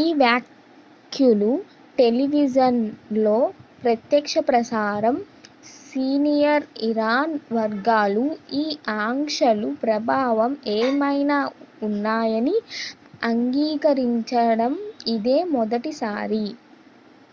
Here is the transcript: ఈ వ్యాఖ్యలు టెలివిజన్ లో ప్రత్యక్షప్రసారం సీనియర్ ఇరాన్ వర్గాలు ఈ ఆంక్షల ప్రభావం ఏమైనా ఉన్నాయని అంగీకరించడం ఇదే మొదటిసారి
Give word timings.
ఈ 0.00 0.06
వ్యాఖ్యలు 0.14 1.52
టెలివిజన్ 1.98 2.80
లో 3.16 3.36
ప్రత్యక్షప్రసారం 3.82 5.16
సీనియర్ 5.84 6.66
ఇరాన్ 6.88 7.34
వర్గాలు 7.52 8.24
ఈ 8.54 8.64
ఆంక్షల 8.98 9.70
ప్రభావం 9.82 10.52
ఏమైనా 10.76 11.38
ఉన్నాయని 11.82 12.56
అంగీకరించడం 13.24 14.74
ఇదే 15.14 15.38
మొదటిసారి 15.54 16.46